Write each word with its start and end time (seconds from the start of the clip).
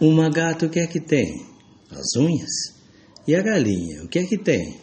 Uma 0.00 0.30
gata, 0.30 0.66
o 0.66 0.70
que 0.70 0.78
é 0.78 0.86
que 0.86 1.00
tem? 1.00 1.44
As 1.90 2.14
unhas. 2.16 2.72
E 3.26 3.34
a 3.34 3.42
galinha, 3.42 4.04
o 4.04 4.08
que 4.08 4.20
é 4.20 4.24
que 4.24 4.38
tem? 4.38 4.76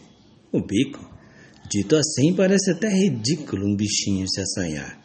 O 0.52 0.60
bico. 0.60 1.08
Dito 1.70 1.96
assim, 1.96 2.34
parece 2.34 2.70
até 2.70 2.88
ridículo 2.88 3.66
um 3.66 3.74
bichinho 3.74 4.26
se 4.28 4.42
assanhar. 4.42 5.02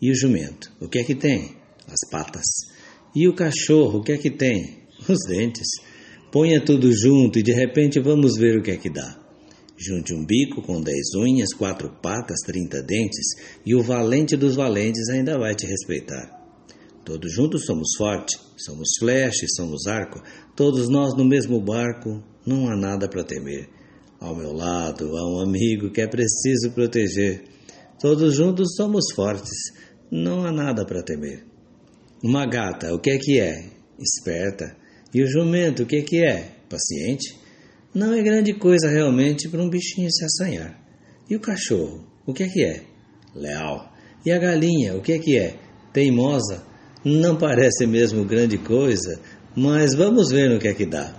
E 0.00 0.08
o 0.08 0.14
jumento, 0.14 0.70
o 0.80 0.88
que 0.88 1.00
é 1.00 1.04
que 1.04 1.16
tem? 1.16 1.56
As 1.88 2.08
patas. 2.10 2.46
E 3.14 3.26
o 3.26 3.34
cachorro, 3.34 3.98
o 3.98 4.02
que 4.04 4.12
é 4.12 4.18
que 4.18 4.30
tem? 4.30 4.86
Os 5.08 5.18
dentes. 5.26 5.66
Ponha 6.30 6.64
tudo 6.64 6.92
junto 6.92 7.40
e 7.40 7.42
de 7.42 7.52
repente 7.52 7.98
vamos 7.98 8.36
ver 8.36 8.56
o 8.56 8.62
que 8.62 8.70
é 8.70 8.76
que 8.76 8.88
dá. 8.88 9.18
Junte 9.76 10.14
um 10.14 10.24
bico 10.24 10.62
com 10.62 10.80
dez 10.80 11.14
unhas, 11.16 11.52
quatro 11.52 11.90
patas, 12.00 12.38
trinta 12.46 12.80
dentes, 12.82 13.34
e 13.66 13.74
o 13.74 13.82
valente 13.82 14.36
dos 14.36 14.54
valentes 14.54 15.08
ainda 15.08 15.36
vai 15.38 15.56
te 15.56 15.66
respeitar. 15.66 16.39
Todos 17.04 17.32
juntos 17.32 17.64
somos 17.64 17.88
forte, 17.96 18.38
somos 18.56 18.88
flecha 18.98 19.44
e 19.44 19.54
somos 19.54 19.86
arco, 19.86 20.22
todos 20.54 20.88
nós 20.88 21.16
no 21.16 21.24
mesmo 21.24 21.60
barco, 21.60 22.22
não 22.46 22.68
há 22.68 22.76
nada 22.76 23.08
para 23.08 23.24
temer. 23.24 23.68
Ao 24.20 24.36
meu 24.36 24.52
lado 24.52 25.16
há 25.16 25.26
um 25.26 25.40
amigo 25.40 25.90
que 25.90 26.02
é 26.02 26.06
preciso 26.06 26.72
proteger. 26.74 27.44
Todos 27.98 28.34
juntos 28.34 28.74
somos 28.76 29.06
fortes, 29.14 29.72
não 30.10 30.44
há 30.44 30.52
nada 30.52 30.84
para 30.84 31.02
temer. 31.02 31.46
Uma 32.22 32.44
gata, 32.46 32.94
o 32.94 32.98
que 32.98 33.10
é 33.10 33.18
que 33.18 33.40
é? 33.40 33.70
Esperta. 33.98 34.76
E 35.12 35.22
o 35.22 35.26
jumento, 35.26 35.82
o 35.82 35.86
que 35.86 35.96
é 35.96 36.02
que 36.02 36.22
é? 36.22 36.54
Paciente. 36.68 37.34
Não 37.94 38.12
é 38.12 38.22
grande 38.22 38.54
coisa 38.54 38.88
realmente 38.88 39.48
para 39.48 39.62
um 39.62 39.70
bichinho 39.70 40.10
se 40.12 40.24
assanhar. 40.24 40.78
E 41.28 41.34
o 41.34 41.40
cachorro, 41.40 42.06
o 42.26 42.32
que 42.32 42.42
é 42.42 42.48
que 42.48 42.62
é? 42.62 42.82
Leal. 43.34 43.90
E 44.24 44.30
a 44.30 44.38
galinha, 44.38 44.96
o 44.96 45.00
que 45.00 45.12
é 45.12 45.18
que 45.18 45.36
é? 45.38 45.56
Teimosa. 45.92 46.69
Não 47.04 47.34
parece 47.34 47.86
mesmo 47.86 48.26
grande 48.26 48.58
coisa, 48.58 49.18
mas 49.56 49.94
vamos 49.94 50.30
ver 50.30 50.50
no 50.50 50.58
que 50.58 50.68
é 50.68 50.74
que 50.74 50.84
dá. 50.84 51.14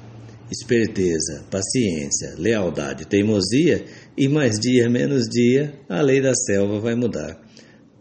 Esperteza, 0.52 1.43
paciência, 1.49 2.35
lealdade, 2.38 3.07
teimosia 3.07 3.85
e 4.15 4.27
mais 4.27 4.60
dia 4.60 4.88
menos 4.88 5.27
dia 5.27 5.73
a 5.90 6.01
lei 6.01 6.21
da 6.21 6.35
selva 6.35 6.79
vai 6.79 6.93
mudar. 6.93 7.41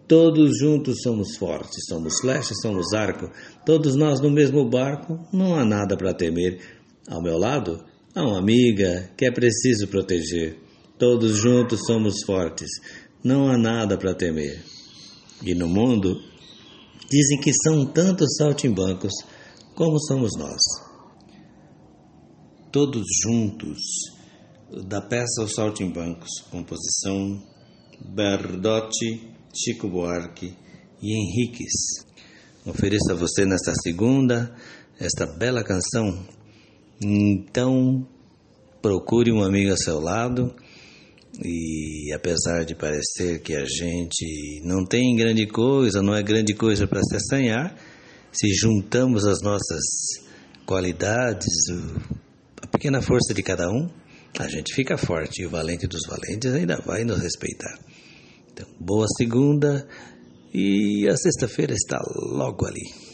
Todos 0.06 0.58
juntos 0.58 1.00
somos 1.02 1.36
fortes, 1.36 1.86
somos 1.88 2.20
flecha, 2.20 2.52
somos 2.60 2.92
arco, 2.92 3.30
todos 3.64 3.94
nós 3.96 4.20
no 4.20 4.28
mesmo 4.28 4.68
barco, 4.68 5.18
não 5.32 5.54
há 5.54 5.64
nada 5.64 5.96
para 5.96 6.12
temer. 6.12 6.58
Ao 7.08 7.22
meu 7.22 7.38
lado 7.38 7.82
há 8.14 8.22
uma 8.22 8.38
amiga 8.38 9.08
que 9.16 9.24
é 9.24 9.30
preciso 9.30 9.88
proteger. 9.88 10.58
Todos 10.98 11.38
juntos 11.38 11.86
somos 11.86 12.22
fortes, 12.26 12.68
não 13.24 13.48
há 13.48 13.56
nada 13.56 13.96
para 13.96 14.12
temer. 14.12 14.60
E 15.42 15.54
no 15.54 15.66
mundo 15.66 16.20
Dizem 17.10 17.40
que 17.40 17.52
são 17.52 17.86
tantos 17.86 18.36
saltimbancos 18.36 19.12
como 19.74 19.98
somos 19.98 20.36
nós. 20.36 20.60
Todos 22.70 23.02
juntos, 23.24 23.78
da 24.86 25.00
peça 25.00 25.42
Os 25.42 25.54
Saltimbancos, 25.54 26.30
composição 26.50 27.42
Berdotti, 28.00 29.28
Chico 29.52 29.88
Buarque 29.88 30.56
e 31.02 31.12
Henriques. 31.12 31.72
Ofereço 32.64 33.10
a 33.10 33.14
você 33.14 33.44
nesta 33.44 33.72
segunda 33.82 34.54
esta 35.00 35.26
bela 35.26 35.64
canção. 35.64 36.24
Então, 37.02 38.06
procure 38.80 39.32
um 39.32 39.42
amigo 39.42 39.72
a 39.72 39.76
seu 39.76 39.98
lado 39.98 40.54
e 41.42 42.12
apesar 42.12 42.64
de 42.64 42.74
parecer 42.74 43.40
que 43.40 43.54
a 43.54 43.64
gente 43.64 44.60
não 44.64 44.84
tem 44.84 45.16
grande 45.16 45.46
coisa, 45.46 46.02
não 46.02 46.14
é 46.14 46.22
grande 46.22 46.54
coisa 46.54 46.86
para 46.86 47.02
se 47.02 47.16
assanhar, 47.16 47.74
se 48.32 48.52
juntamos 48.54 49.26
as 49.26 49.40
nossas 49.40 49.82
qualidades, 50.66 51.52
a 52.62 52.66
pequena 52.66 53.00
força 53.00 53.32
de 53.32 53.42
cada 53.42 53.70
um, 53.70 53.88
a 54.38 54.48
gente 54.48 54.74
fica 54.74 54.96
forte 54.96 55.42
e 55.42 55.46
o 55.46 55.50
valente 55.50 55.86
dos 55.86 56.02
valentes 56.06 56.52
ainda 56.52 56.76
vai 56.84 57.04
nos 57.04 57.18
respeitar. 57.18 57.78
Então, 58.52 58.66
boa 58.78 59.06
segunda 59.16 59.86
e 60.52 61.08
a 61.08 61.16
sexta-feira 61.16 61.72
está 61.72 61.98
logo 62.16 62.66
ali. 62.66 63.09